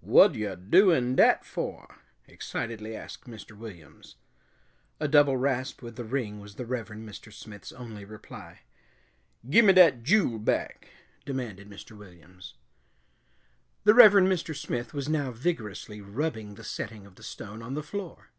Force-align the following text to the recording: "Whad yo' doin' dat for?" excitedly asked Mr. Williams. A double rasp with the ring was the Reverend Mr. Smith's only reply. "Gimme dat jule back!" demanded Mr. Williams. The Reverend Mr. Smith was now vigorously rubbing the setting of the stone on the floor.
"Whad 0.00 0.36
yo' 0.36 0.54
doin' 0.54 1.16
dat 1.16 1.44
for?" 1.44 1.96
excitedly 2.28 2.94
asked 2.94 3.24
Mr. 3.28 3.56
Williams. 3.58 4.14
A 5.00 5.08
double 5.08 5.36
rasp 5.36 5.82
with 5.82 5.96
the 5.96 6.04
ring 6.04 6.38
was 6.38 6.54
the 6.54 6.64
Reverend 6.64 7.04
Mr. 7.08 7.32
Smith's 7.32 7.72
only 7.72 8.04
reply. 8.04 8.60
"Gimme 9.50 9.72
dat 9.72 10.04
jule 10.04 10.38
back!" 10.38 10.88
demanded 11.24 11.68
Mr. 11.68 11.98
Williams. 11.98 12.54
The 13.82 13.92
Reverend 13.94 14.28
Mr. 14.28 14.54
Smith 14.54 14.94
was 14.94 15.08
now 15.08 15.32
vigorously 15.32 16.00
rubbing 16.00 16.54
the 16.54 16.62
setting 16.62 17.04
of 17.04 17.16
the 17.16 17.24
stone 17.24 17.60
on 17.60 17.74
the 17.74 17.82
floor. 17.82 18.30